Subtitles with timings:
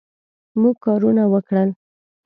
[0.61, 1.69] موږ کارونه وکړل